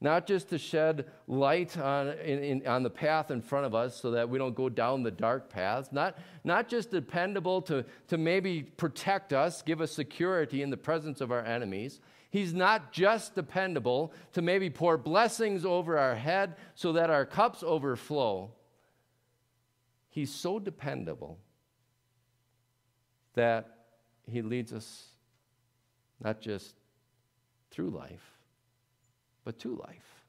not 0.00 0.26
just 0.26 0.48
to 0.48 0.58
shed 0.58 1.06
light 1.26 1.76
on, 1.76 2.08
in, 2.08 2.42
in, 2.42 2.66
on 2.66 2.82
the 2.82 2.90
path 2.90 3.30
in 3.30 3.42
front 3.42 3.66
of 3.66 3.74
us 3.74 4.00
so 4.00 4.10
that 4.12 4.28
we 4.28 4.38
don't 4.38 4.54
go 4.54 4.68
down 4.68 5.02
the 5.02 5.10
dark 5.10 5.50
paths, 5.50 5.90
not, 5.92 6.16
not 6.42 6.68
just 6.68 6.90
dependable 6.90 7.60
to, 7.62 7.84
to 8.08 8.16
maybe 8.16 8.62
protect 8.62 9.32
us, 9.32 9.60
give 9.60 9.80
us 9.80 9.92
security 9.92 10.62
in 10.62 10.70
the 10.70 10.76
presence 10.76 11.20
of 11.20 11.30
our 11.30 11.44
enemies. 11.44 12.00
He's 12.30 12.54
not 12.54 12.92
just 12.92 13.34
dependable 13.34 14.14
to 14.32 14.40
maybe 14.40 14.70
pour 14.70 14.96
blessings 14.96 15.64
over 15.66 15.98
our 15.98 16.14
head 16.14 16.56
so 16.74 16.92
that 16.92 17.10
our 17.10 17.26
cups 17.26 17.62
overflow. 17.62 18.52
He's 20.08 20.32
so 20.32 20.58
dependable 20.58 21.38
that 23.34 23.76
he 24.26 24.42
leads 24.42 24.72
us 24.72 25.08
not 26.22 26.40
just 26.40 26.74
through 27.70 27.90
life, 27.90 28.39
but 29.44 29.58
to 29.60 29.76
life. 29.76 30.24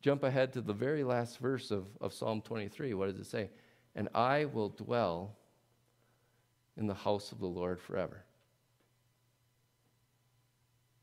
Jump 0.00 0.22
ahead 0.22 0.52
to 0.54 0.60
the 0.60 0.72
very 0.72 1.04
last 1.04 1.38
verse 1.38 1.70
of, 1.70 1.84
of 2.00 2.12
Psalm 2.12 2.40
23. 2.40 2.94
What 2.94 3.10
does 3.10 3.18
it 3.18 3.26
say? 3.26 3.50
And 3.94 4.08
I 4.14 4.46
will 4.46 4.70
dwell 4.70 5.36
in 6.76 6.86
the 6.86 6.94
house 6.94 7.32
of 7.32 7.38
the 7.38 7.46
Lord 7.46 7.80
forever. 7.80 8.24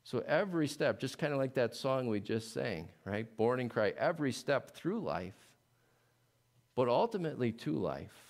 So 0.02 0.24
every 0.26 0.66
step, 0.66 0.98
just 0.98 1.18
kind 1.18 1.32
of 1.32 1.38
like 1.38 1.54
that 1.54 1.76
song 1.76 2.08
we 2.08 2.20
just 2.20 2.54
sang, 2.54 2.88
right? 3.04 3.26
Born 3.36 3.60
in 3.60 3.68
Christ, 3.68 3.96
every 3.98 4.32
step 4.32 4.70
through 4.70 5.00
life, 5.00 5.34
but 6.74 6.88
ultimately 6.88 7.52
to 7.52 7.72
life, 7.72 8.28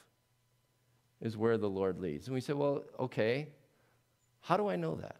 is 1.20 1.36
where 1.36 1.56
the 1.56 1.68
Lord 1.68 2.00
leads. 2.00 2.26
And 2.26 2.34
we 2.34 2.40
say, 2.40 2.52
well, 2.52 2.84
okay, 2.98 3.48
how 4.40 4.56
do 4.56 4.68
I 4.68 4.76
know 4.76 4.96
that? 4.96 5.16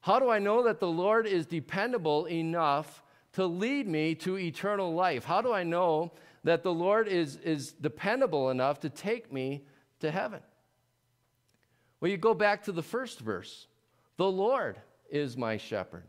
How 0.00 0.18
do 0.18 0.30
I 0.30 0.38
know 0.38 0.64
that 0.64 0.80
the 0.80 0.88
Lord 0.88 1.26
is 1.26 1.46
dependable 1.46 2.26
enough 2.26 3.02
to 3.34 3.46
lead 3.46 3.86
me 3.86 4.14
to 4.16 4.38
eternal 4.38 4.94
life? 4.94 5.24
How 5.24 5.42
do 5.42 5.52
I 5.52 5.62
know 5.62 6.12
that 6.44 6.62
the 6.62 6.72
Lord 6.72 7.06
is, 7.06 7.36
is 7.36 7.72
dependable 7.72 8.50
enough 8.50 8.80
to 8.80 8.88
take 8.88 9.32
me 9.32 9.64
to 10.00 10.10
heaven? 10.10 10.40
Well, 12.00 12.10
you 12.10 12.16
go 12.16 12.34
back 12.34 12.64
to 12.64 12.72
the 12.72 12.82
first 12.82 13.20
verse 13.20 13.66
The 14.16 14.30
Lord 14.30 14.78
is 15.10 15.36
my 15.36 15.56
shepherd. 15.56 16.04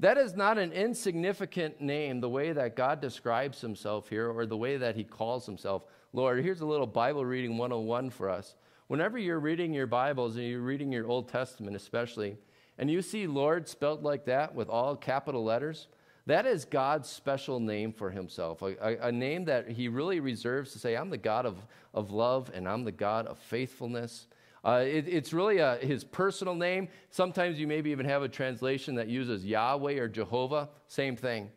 That 0.00 0.18
is 0.18 0.34
not 0.34 0.58
an 0.58 0.72
insignificant 0.72 1.80
name, 1.80 2.20
the 2.20 2.28
way 2.28 2.52
that 2.52 2.76
God 2.76 3.00
describes 3.00 3.60
himself 3.60 4.08
here 4.08 4.28
or 4.28 4.44
the 4.44 4.56
way 4.56 4.76
that 4.76 4.96
he 4.96 5.04
calls 5.04 5.46
himself 5.46 5.84
Lord. 6.12 6.44
Here's 6.44 6.60
a 6.60 6.66
little 6.66 6.86
Bible 6.86 7.24
reading 7.24 7.56
101 7.56 8.10
for 8.10 8.28
us. 8.28 8.54
Whenever 8.86 9.18
you're 9.18 9.40
reading 9.40 9.72
your 9.72 9.86
Bibles 9.86 10.36
and 10.36 10.44
you're 10.46 10.60
reading 10.60 10.92
your 10.92 11.08
Old 11.08 11.28
Testament, 11.28 11.74
especially, 11.74 12.36
and 12.78 12.90
you 12.90 13.02
see 13.02 13.26
Lord 13.26 13.68
spelled 13.68 14.02
like 14.02 14.24
that 14.26 14.54
with 14.54 14.68
all 14.68 14.96
capital 14.96 15.44
letters, 15.44 15.88
that 16.26 16.46
is 16.46 16.64
God's 16.64 17.08
special 17.08 17.60
name 17.60 17.92
for 17.92 18.10
himself, 18.10 18.62
a, 18.62 18.74
a, 18.80 19.08
a, 19.08 19.12
name 19.12 19.44
that 19.44 19.68
he 19.68 19.88
really 19.88 20.20
reserves 20.20 20.72
to 20.72 20.78
say, 20.78 20.96
I'm 20.96 21.10
the 21.10 21.18
God 21.18 21.44
of, 21.44 21.58
of 21.92 22.10
love 22.10 22.50
and 22.54 22.66
I'm 22.66 22.84
the 22.84 22.92
God 22.92 23.26
of 23.26 23.38
faithfulness. 23.38 24.26
Uh, 24.64 24.82
it, 24.86 25.06
it's 25.06 25.34
really 25.34 25.58
a, 25.58 25.76
his 25.76 26.02
personal 26.02 26.54
name. 26.54 26.88
Sometimes 27.10 27.58
you 27.58 27.66
maybe 27.66 27.90
even 27.90 28.06
have 28.06 28.22
a 28.22 28.28
translation 28.28 28.94
that 28.94 29.08
uses 29.08 29.44
Yahweh 29.44 29.98
or 29.98 30.08
Jehovah, 30.08 30.70
same 30.86 31.14
thing. 31.14 31.50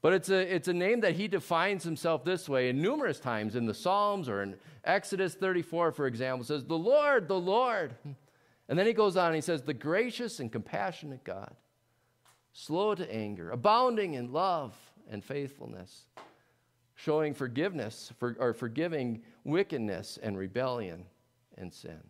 But 0.00 0.12
it's 0.12 0.30
a, 0.30 0.54
it's 0.54 0.68
a 0.68 0.72
name 0.72 1.00
that 1.00 1.16
he 1.16 1.26
defines 1.26 1.82
himself 1.82 2.24
this 2.24 2.48
way, 2.48 2.68
and 2.68 2.80
numerous 2.80 3.18
times 3.18 3.56
in 3.56 3.66
the 3.66 3.74
Psalms 3.74 4.28
or 4.28 4.42
in 4.42 4.54
Exodus 4.84 5.34
34, 5.34 5.90
for 5.90 6.06
example, 6.06 6.44
says, 6.44 6.64
The 6.64 6.78
Lord, 6.78 7.26
the 7.26 7.40
Lord. 7.40 7.96
And 8.68 8.78
then 8.78 8.86
he 8.86 8.92
goes 8.92 9.16
on 9.16 9.34
he 9.34 9.40
says, 9.40 9.62
The 9.62 9.74
gracious 9.74 10.40
and 10.40 10.50
compassionate 10.50 11.24
God, 11.24 11.54
slow 12.52 12.94
to 12.94 13.14
anger, 13.14 13.50
abounding 13.50 14.14
in 14.14 14.32
love 14.32 14.74
and 15.08 15.22
faithfulness, 15.22 16.06
showing 16.94 17.34
forgiveness 17.34 18.12
for, 18.18 18.36
or 18.38 18.52
forgiving 18.52 19.22
wickedness 19.44 20.18
and 20.20 20.36
rebellion 20.36 21.04
and 21.56 21.72
sin. 21.72 22.00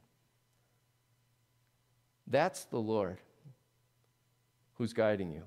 That's 2.26 2.64
the 2.64 2.78
Lord 2.80 3.18
who's 4.74 4.92
guiding 4.92 5.30
you. 5.30 5.42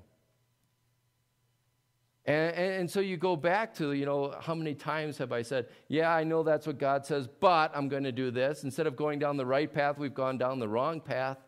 And, 2.26 2.54
and, 2.54 2.90
so 2.90 3.00
you 3.00 3.16
go 3.16 3.34
back 3.34 3.74
to, 3.76 3.92
you 3.92 4.04
know, 4.04 4.34
how 4.40 4.54
many 4.54 4.74
times 4.74 5.16
have 5.18 5.32
I 5.32 5.40
said, 5.40 5.68
yeah, 5.88 6.14
I 6.14 6.22
know 6.22 6.42
that's 6.42 6.66
what 6.66 6.78
God 6.78 7.06
says, 7.06 7.26
but 7.26 7.72
I'm 7.74 7.88
going 7.88 8.04
to 8.04 8.12
do 8.12 8.30
this. 8.30 8.62
Instead 8.62 8.86
of 8.86 8.94
going 8.94 9.18
down 9.18 9.38
the 9.38 9.46
right 9.46 9.72
path, 9.72 9.96
we've 9.96 10.12
gone 10.12 10.36
down 10.36 10.58
the 10.58 10.68
wrong 10.68 11.00
path. 11.00 11.38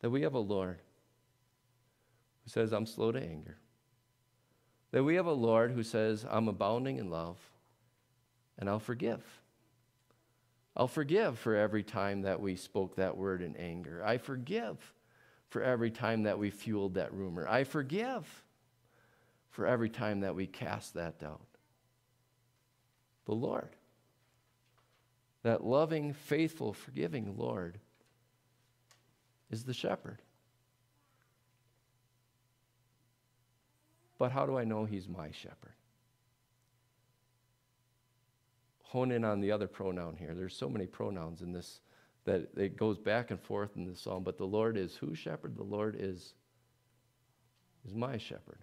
That 0.00 0.10
we 0.10 0.22
have 0.22 0.34
a 0.34 0.38
Lord 0.38 0.80
who 2.44 2.50
says, 2.50 2.72
I'm 2.72 2.86
slow 2.86 3.10
to 3.10 3.20
anger. 3.20 3.56
That 4.92 5.02
we 5.02 5.14
have 5.14 5.26
a 5.26 5.32
Lord 5.32 5.72
who 5.72 5.82
says, 5.82 6.26
I'm 6.28 6.48
abounding 6.48 6.98
in 6.98 7.10
love 7.10 7.38
and 8.58 8.68
I'll 8.68 8.78
forgive. 8.78 9.24
I'll 10.76 10.88
forgive 10.88 11.38
for 11.38 11.56
every 11.56 11.82
time 11.82 12.22
that 12.22 12.40
we 12.40 12.54
spoke 12.54 12.96
that 12.96 13.16
word 13.16 13.42
in 13.42 13.56
anger. 13.56 14.04
I 14.04 14.18
forgive 14.18 14.76
for 15.48 15.62
every 15.62 15.90
time 15.90 16.24
that 16.24 16.38
we 16.38 16.50
fueled 16.50 16.94
that 16.94 17.12
rumor. 17.12 17.48
I 17.48 17.64
forgive 17.64 18.26
for 19.50 19.66
every 19.66 19.90
time 19.90 20.20
that 20.20 20.34
we 20.34 20.46
cast 20.46 20.94
that 20.94 21.18
doubt. 21.18 21.46
The 23.26 23.34
Lord, 23.34 23.76
that 25.42 25.64
loving, 25.64 26.12
faithful, 26.12 26.72
forgiving 26.72 27.36
Lord, 27.36 27.78
is 29.50 29.64
the 29.64 29.74
shepherd. 29.74 30.22
But 34.18 34.32
how 34.32 34.46
do 34.46 34.58
I 34.58 34.64
know 34.64 34.84
he's 34.84 35.08
my 35.08 35.30
shepherd? 35.30 35.74
Hone 38.82 39.12
in 39.12 39.24
on 39.24 39.40
the 39.40 39.52
other 39.52 39.66
pronoun 39.66 40.16
here. 40.16 40.34
There's 40.34 40.56
so 40.56 40.68
many 40.68 40.86
pronouns 40.86 41.42
in 41.42 41.52
this 41.52 41.80
that 42.24 42.48
it 42.56 42.76
goes 42.76 42.98
back 42.98 43.30
and 43.30 43.40
forth 43.40 43.76
in 43.76 43.86
this 43.86 44.00
psalm. 44.00 44.22
But 44.22 44.36
the 44.36 44.46
Lord 44.46 44.76
is 44.76 44.96
whose 44.96 45.18
shepherd? 45.18 45.56
The 45.56 45.62
Lord 45.62 45.96
is, 45.98 46.34
is 47.86 47.94
my 47.94 48.18
shepherd. 48.18 48.58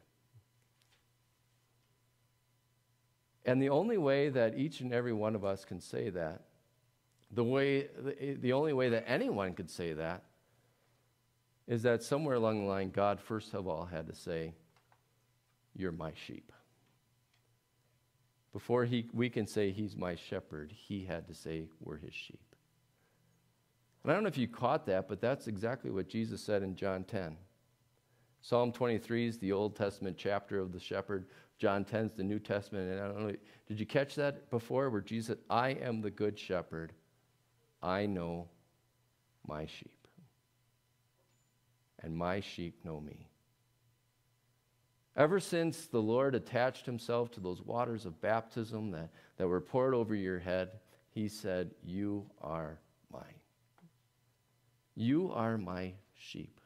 And 3.47 3.61
the 3.61 3.69
only 3.69 3.97
way 3.97 4.27
that 4.27 4.57
each 4.57 4.81
and 4.81 4.93
every 4.93 5.13
one 5.13 5.33
of 5.33 5.45
us 5.45 5.63
can 5.63 5.79
say 5.79 6.09
that, 6.09 6.41
the, 7.31 7.45
way, 7.45 7.87
the, 8.41 8.51
only 8.51 8.73
way 8.73 8.89
that 8.89 9.05
anyone 9.07 9.53
could 9.53 9.69
say 9.69 9.93
that, 9.93 10.23
is 11.65 11.81
that 11.83 12.03
somewhere 12.03 12.35
along 12.35 12.61
the 12.61 12.67
line, 12.67 12.91
God 12.91 13.19
first 13.21 13.53
of 13.53 13.65
all 13.65 13.85
had 13.85 14.07
to 14.07 14.15
say, 14.15 14.53
You're 15.73 15.93
my 15.93 16.11
sheep. 16.13 16.51
Before 18.51 18.85
he, 18.85 19.07
we 19.13 19.29
can 19.29 19.47
say 19.47 19.71
he's 19.71 19.95
my 19.95 20.15
shepherd, 20.15 20.73
he 20.75 21.05
had 21.05 21.27
to 21.27 21.33
say 21.33 21.65
we're 21.79 21.97
his 21.97 22.13
sheep. 22.13 22.39
And 24.03 24.11
I 24.11 24.15
don't 24.15 24.23
know 24.23 24.29
if 24.29 24.37
you 24.37 24.47
caught 24.47 24.85
that, 24.87 25.07
but 25.07 25.21
that's 25.21 25.47
exactly 25.47 25.91
what 25.91 26.09
Jesus 26.09 26.41
said 26.41 26.63
in 26.63 26.75
John 26.75 27.03
10. 27.03 27.37
Psalm 28.41 28.71
23 28.71 29.27
is 29.27 29.37
the 29.37 29.51
Old 29.51 29.75
Testament 29.75 30.17
chapter 30.17 30.59
of 30.59 30.71
the 30.71 30.79
shepherd. 30.79 31.25
John 31.57 31.83
10 31.83 32.05
is 32.05 32.11
the 32.13 32.23
New 32.23 32.39
Testament. 32.39 32.91
And 32.91 32.99
I 32.99 33.07
don't 33.07 33.27
know, 33.27 33.35
did 33.67 33.79
you 33.79 33.85
catch 33.85 34.15
that 34.15 34.49
before 34.49 34.89
where 34.89 35.01
Jesus 35.01 35.37
I 35.49 35.69
am 35.69 36.01
the 36.01 36.11
good 36.11 36.37
shepherd. 36.37 36.93
I 37.81 38.05
know 38.05 38.47
my 39.47 39.65
sheep. 39.65 39.91
And 41.99 42.15
my 42.15 42.41
sheep 42.41 42.83
know 42.83 42.99
me. 42.99 43.27
Ever 45.15 45.39
since 45.39 45.87
the 45.87 46.01
Lord 46.01 46.35
attached 46.35 46.85
himself 46.85 47.31
to 47.31 47.39
those 47.39 47.61
waters 47.63 48.05
of 48.05 48.21
baptism 48.21 48.91
that, 48.91 49.09
that 49.37 49.47
were 49.47 49.61
poured 49.61 49.95
over 49.95 50.13
your 50.13 50.37
head, 50.37 50.69
he 51.09 51.27
said, 51.27 51.71
You 51.83 52.29
are 52.39 52.77
mine. 53.11 53.23
You 54.95 55.31
are 55.33 55.57
my 55.57 55.93
sheep. 56.13 56.59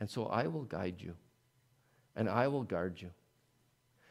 And 0.00 0.10
so 0.10 0.26
I 0.26 0.48
will 0.48 0.64
guide 0.64 0.96
you 0.98 1.14
and 2.16 2.28
I 2.28 2.48
will 2.48 2.64
guard 2.64 3.00
you. 3.00 3.10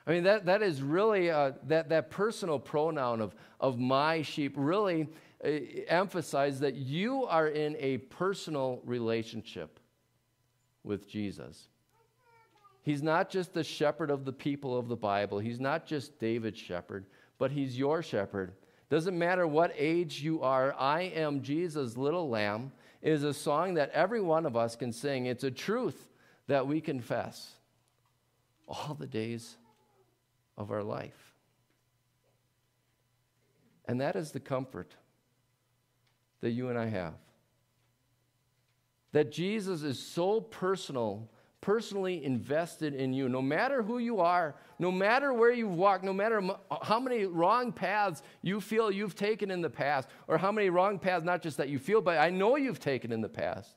I 0.07 0.11
mean, 0.11 0.23
that, 0.23 0.45
that 0.45 0.61
is 0.61 0.81
really, 0.81 1.31
uh, 1.31 1.53
that, 1.63 1.89
that 1.89 2.11
personal 2.11 2.59
pronoun 2.59 3.21
of, 3.21 3.33
of 3.59 3.79
my 3.79 4.21
sheep 4.21 4.53
really 4.55 5.09
uh, 5.43 5.49
emphasizes 5.87 6.59
that 6.59 6.75
you 6.75 7.25
are 7.25 7.47
in 7.47 7.75
a 7.79 7.97
personal 7.97 8.81
relationship 8.85 9.79
with 10.83 11.09
Jesus. 11.09 11.69
He's 12.83 13.01
not 13.01 13.31
just 13.31 13.53
the 13.53 13.63
shepherd 13.63 14.11
of 14.11 14.25
the 14.25 14.31
people 14.31 14.77
of 14.77 14.87
the 14.87 14.95
Bible, 14.95 15.39
he's 15.39 15.59
not 15.59 15.87
just 15.87 16.19
David's 16.19 16.59
shepherd, 16.59 17.07
but 17.39 17.49
he's 17.49 17.77
your 17.77 18.03
shepherd. 18.03 18.53
Doesn't 18.91 19.17
matter 19.17 19.47
what 19.47 19.73
age 19.75 20.21
you 20.21 20.43
are, 20.43 20.75
I 20.77 21.01
am 21.15 21.41
Jesus' 21.41 21.97
little 21.97 22.29
lamb 22.29 22.71
is 23.01 23.23
a 23.23 23.33
song 23.33 23.73
that 23.73 23.89
every 23.89 24.21
one 24.21 24.45
of 24.45 24.55
us 24.55 24.75
can 24.75 24.91
sing. 24.91 25.25
It's 25.25 25.43
a 25.43 25.49
truth 25.49 26.09
that 26.45 26.67
we 26.67 26.79
confess 26.79 27.55
all 28.67 28.95
the 28.99 29.07
days 29.07 29.57
of 30.57 30.71
our 30.71 30.83
life. 30.83 31.33
And 33.87 34.01
that 34.01 34.15
is 34.15 34.31
the 34.31 34.39
comfort 34.39 34.95
that 36.41 36.51
you 36.51 36.69
and 36.69 36.77
I 36.77 36.87
have. 36.87 37.13
That 39.11 39.31
Jesus 39.31 39.83
is 39.83 39.99
so 39.99 40.41
personal, 40.41 41.29
personally 41.61 42.23
invested 42.23 42.93
in 42.93 43.13
you. 43.13 43.29
No 43.29 43.41
matter 43.41 43.81
who 43.81 43.99
you 43.99 44.19
are, 44.19 44.55
no 44.77 44.91
matter 44.91 45.33
where 45.33 45.53
you 45.53 45.67
walk, 45.67 46.03
no 46.03 46.13
matter 46.13 46.41
how 46.81 46.99
many 46.99 47.25
wrong 47.25 47.71
paths 47.71 48.23
you 48.41 48.59
feel 48.59 48.91
you've 48.91 49.15
taken 49.15 49.51
in 49.51 49.61
the 49.61 49.69
past, 49.69 50.09
or 50.27 50.37
how 50.37 50.51
many 50.51 50.69
wrong 50.69 50.99
paths, 50.99 51.23
not 51.23 51.41
just 51.41 51.57
that 51.57 51.69
you 51.69 51.79
feel, 51.79 52.01
but 52.01 52.17
I 52.17 52.29
know 52.29 52.57
you've 52.57 52.79
taken 52.79 53.11
in 53.11 53.21
the 53.21 53.29
past. 53.29 53.75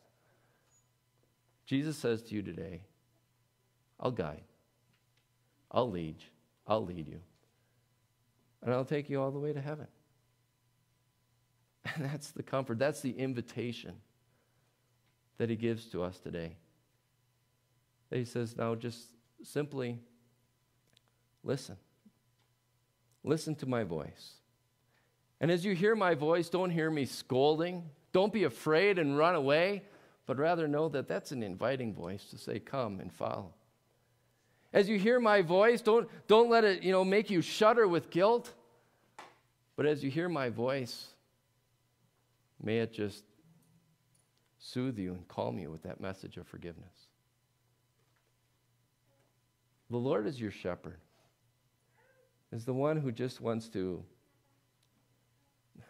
Jesus 1.67 1.97
says 1.99 2.23
to 2.23 2.35
you 2.35 2.43
today, 2.43 2.81
I'll 4.01 4.11
guide. 4.11 4.43
I'll 5.71 5.91
lead. 5.91 6.17
You. 6.19 6.27
I'll 6.67 6.85
lead 6.85 7.09
you. 7.09 7.21
And 8.63 8.75
I'll 8.75 8.85
take 8.85 9.09
you 9.09 9.21
all 9.21 9.31
the 9.31 9.39
way 9.39 9.53
to 9.53 9.61
heaven. 9.61 9.87
And 11.95 12.05
that's 12.05 12.33
the 12.33 12.43
comfort, 12.43 12.79
that's 12.79 13.01
the 13.01 13.13
invitation 13.13 13.95
that 15.39 15.49
he 15.49 15.57
gives 15.57 15.87
to 15.87 16.03
us 16.03 16.19
today. 16.19 16.57
That 18.11 18.19
he 18.19 18.25
says, 18.25 18.57
now 18.57 18.75
just 18.75 19.07
simply 19.43 19.99
listen. 21.43 21.77
Listen 23.25 23.55
to 23.57 23.67
my 23.67 23.85
voice. 23.85 24.35
And 25.41 25.51
as 25.51 25.65
you 25.65 25.75
hear 25.75 25.95
my 25.95 26.15
voice, 26.15 26.49
don't 26.49 26.71
hear 26.71 26.91
me 26.91 27.05
scolding. 27.05 27.85
Don't 28.13 28.33
be 28.33 28.45
afraid 28.45 28.99
and 28.99 29.17
run 29.17 29.35
away, 29.35 29.85
but 30.27 30.39
rather 30.39 30.67
know 30.67 30.89
that 30.89 31.09
that's 31.09 31.31
an 31.31 31.43
inviting 31.43 31.95
voice 31.95 32.25
to 32.31 32.39
say, 32.39 32.59
Come 32.59 33.01
and 33.01 33.13
follow. 33.13 33.55
As 34.73 34.89
you 34.89 34.99
hear 34.99 35.19
my 35.19 35.43
voice, 35.43 35.81
don't, 35.81 36.09
don't 36.27 36.51
let 36.51 36.65
it 36.65 36.83
you 36.83 36.93
know, 36.93 37.05
make 37.05 37.31
you 37.31 37.41
shudder 37.41 37.89
with 37.89 38.11
guilt. 38.11 38.53
But 39.77 39.87
as 39.87 40.03
you 40.05 40.11
hear 40.11 40.29
my 40.29 40.51
voice, 40.51 41.07
may 42.63 42.79
it 42.79 42.93
just 42.93 43.25
soothe 44.59 44.99
you 44.99 45.13
and 45.13 45.27
calm 45.29 45.59
you 45.59 45.71
with 45.71 45.83
that 45.85 46.01
message 46.01 46.37
of 46.37 46.47
forgiveness. 46.47 47.09
The 49.91 49.97
Lord 49.97 50.27
is 50.27 50.39
your 50.39 50.51
shepherd, 50.51 50.99
is 52.53 52.65
the 52.67 52.75
one 52.75 52.99
who 52.99 53.11
just 53.11 53.41
wants 53.41 53.69
to, 53.71 54.05
you 55.77 55.85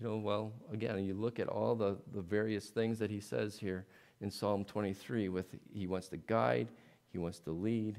know, 0.00 0.16
well, 0.16 0.52
again, 0.72 1.04
you 1.04 1.14
look 1.14 1.38
at 1.38 1.46
all 1.48 1.76
the, 1.76 1.98
the 2.12 2.22
various 2.22 2.66
things 2.66 2.98
that 2.98 3.10
he 3.10 3.20
says 3.20 3.56
here 3.56 3.86
in 4.20 4.30
Psalm 4.30 4.64
23 4.64 5.28
with 5.28 5.54
he 5.72 5.86
wants 5.86 6.08
to 6.08 6.16
guide, 6.16 6.68
he 7.12 7.18
wants 7.18 7.38
to 7.40 7.52
lead, 7.52 7.98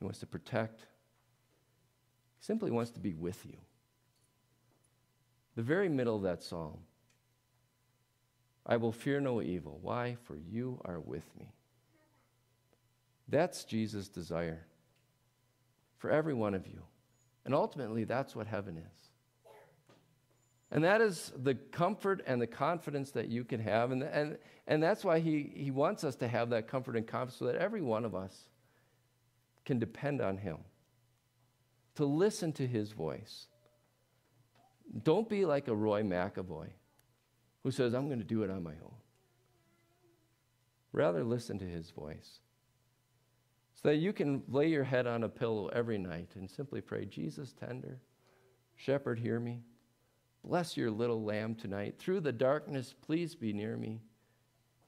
he 0.00 0.04
wants 0.04 0.18
to 0.20 0.26
protect. 0.26 0.80
He 0.80 2.44
simply 2.44 2.72
wants 2.72 2.90
to 2.92 3.00
be 3.00 3.14
with 3.14 3.46
you. 3.46 3.56
The 5.54 5.62
very 5.62 5.88
middle 5.88 6.16
of 6.16 6.22
that 6.22 6.42
psalm 6.42 6.78
I 8.66 8.76
will 8.76 8.92
fear 8.92 9.20
no 9.20 9.42
evil. 9.42 9.78
Why? 9.82 10.16
For 10.24 10.36
you 10.36 10.80
are 10.84 11.00
with 11.00 11.24
me. 11.38 11.52
That's 13.28 13.64
Jesus' 13.64 14.08
desire 14.08 14.66
for 15.98 16.10
every 16.10 16.34
one 16.34 16.54
of 16.54 16.66
you. 16.66 16.82
And 17.44 17.54
ultimately, 17.54 18.04
that's 18.04 18.36
what 18.36 18.46
heaven 18.46 18.76
is. 18.76 19.10
And 20.70 20.84
that 20.84 21.00
is 21.00 21.32
the 21.36 21.54
comfort 21.54 22.22
and 22.26 22.40
the 22.40 22.46
confidence 22.46 23.10
that 23.12 23.28
you 23.28 23.44
can 23.44 23.60
have. 23.60 23.90
And, 23.90 24.04
and, 24.04 24.38
and 24.68 24.82
that's 24.82 25.04
why 25.04 25.18
he, 25.18 25.50
he 25.54 25.70
wants 25.70 26.04
us 26.04 26.14
to 26.16 26.28
have 26.28 26.50
that 26.50 26.68
comfort 26.68 26.96
and 26.96 27.06
confidence 27.06 27.38
so 27.38 27.46
that 27.46 27.56
every 27.56 27.82
one 27.82 28.04
of 28.04 28.14
us 28.14 28.49
can 29.64 29.78
depend 29.78 30.20
on 30.20 30.38
Him, 30.38 30.58
to 31.96 32.04
listen 32.04 32.52
to 32.54 32.66
His 32.66 32.92
voice. 32.92 33.46
Don't 35.02 35.28
be 35.28 35.44
like 35.44 35.68
a 35.68 35.74
Roy 35.74 36.02
McAvoy 36.02 36.68
who 37.62 37.70
says, 37.70 37.94
I'm 37.94 38.06
going 38.06 38.18
to 38.18 38.24
do 38.24 38.42
it 38.42 38.50
on 38.50 38.62
my 38.62 38.72
own. 38.72 38.94
Rather, 40.92 41.22
listen 41.22 41.58
to 41.58 41.66
His 41.66 41.90
voice 41.90 42.40
so 43.82 43.88
that 43.88 43.96
you 43.96 44.12
can 44.12 44.42
lay 44.48 44.68
your 44.68 44.84
head 44.84 45.06
on 45.06 45.24
a 45.24 45.28
pillow 45.28 45.68
every 45.68 45.96
night 45.96 46.28
and 46.34 46.50
simply 46.50 46.80
pray, 46.80 47.06
Jesus, 47.06 47.52
tender, 47.52 48.00
shepherd, 48.76 49.18
hear 49.18 49.40
me. 49.40 49.62
Bless 50.44 50.76
your 50.76 50.90
little 50.90 51.22
lamb 51.22 51.54
tonight. 51.54 51.98
Through 51.98 52.20
the 52.20 52.32
darkness, 52.32 52.94
please 53.00 53.34
be 53.34 53.52
near 53.52 53.76
me. 53.76 54.00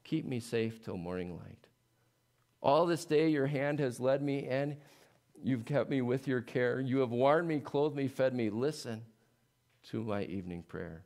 Keep 0.04 0.26
me 0.26 0.40
safe 0.40 0.82
till 0.82 0.96
morning 0.96 1.38
light. 1.38 1.68
All 2.62 2.87
this 2.87 3.05
day 3.05 3.29
your 3.29 3.46
hand 3.46 3.81
has 3.81 3.98
led 3.98 4.22
me, 4.22 4.46
and 4.46 4.77
you've 5.42 5.64
kept 5.64 5.90
me 5.90 6.01
with 6.01 6.29
your 6.29 6.40
care. 6.40 6.81
You 6.81 6.98
have 6.98 7.11
warmed 7.11 7.48
me, 7.48 7.59
clothed 7.59 7.96
me, 7.96 8.09
fed 8.09 8.35
me. 8.35 8.51
Listen 8.51 9.03
to 9.90 10.03
my 10.05 10.22
evening 10.25 10.62
prayer. 10.62 11.03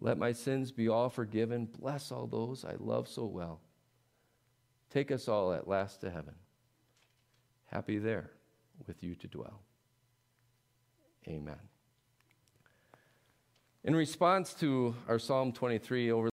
Let 0.00 0.18
my 0.18 0.32
sins 0.32 0.72
be 0.72 0.88
all 0.88 1.08
forgiven. 1.08 1.66
Bless 1.78 2.10
all 2.10 2.26
those 2.26 2.64
I 2.64 2.74
love 2.78 3.08
so 3.08 3.24
well. 3.24 3.60
Take 4.90 5.12
us 5.12 5.28
all 5.28 5.52
at 5.52 5.68
last 5.68 6.00
to 6.00 6.10
heaven. 6.10 6.34
Happy 7.66 7.98
there 7.98 8.30
with 8.86 9.02
you 9.02 9.14
to 9.14 9.28
dwell. 9.28 9.60
Amen. 11.28 11.58
In 13.84 13.94
response 13.94 14.54
to 14.54 14.94
our 15.08 15.18
Psalm 15.18 15.52
23 15.52 16.10
over 16.10 16.30